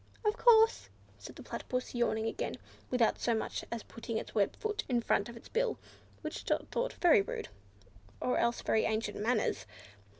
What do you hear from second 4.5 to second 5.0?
foot in